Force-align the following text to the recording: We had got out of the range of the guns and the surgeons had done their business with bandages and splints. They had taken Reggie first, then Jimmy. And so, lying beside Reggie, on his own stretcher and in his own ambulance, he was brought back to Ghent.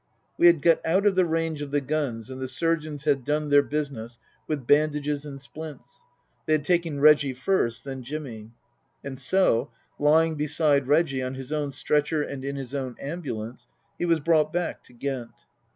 We 0.35 0.47
had 0.47 0.63
got 0.63 0.83
out 0.83 1.05
of 1.05 1.13
the 1.13 1.27
range 1.27 1.61
of 1.61 1.69
the 1.69 1.79
guns 1.79 2.31
and 2.31 2.41
the 2.41 2.47
surgeons 2.47 3.03
had 3.03 3.23
done 3.23 3.49
their 3.49 3.61
business 3.61 4.17
with 4.47 4.65
bandages 4.65 5.27
and 5.27 5.39
splints. 5.39 6.05
They 6.47 6.53
had 6.53 6.63
taken 6.63 6.99
Reggie 6.99 7.35
first, 7.35 7.83
then 7.83 8.01
Jimmy. 8.01 8.49
And 9.03 9.19
so, 9.19 9.69
lying 9.99 10.33
beside 10.37 10.87
Reggie, 10.87 11.21
on 11.21 11.35
his 11.35 11.53
own 11.53 11.71
stretcher 11.71 12.23
and 12.23 12.43
in 12.43 12.55
his 12.55 12.73
own 12.73 12.95
ambulance, 12.99 13.67
he 13.99 14.05
was 14.05 14.19
brought 14.19 14.51
back 14.51 14.83
to 14.85 14.93
Ghent. 14.93 15.35